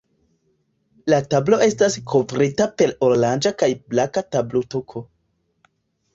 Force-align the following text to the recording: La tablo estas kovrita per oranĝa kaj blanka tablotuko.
La 1.13 1.19
tablo 1.33 1.59
estas 1.65 1.97
kovrita 2.13 2.67
per 2.81 2.95
oranĝa 3.09 3.53
kaj 3.61 3.71
blanka 3.93 4.27
tablotuko. 4.39 5.05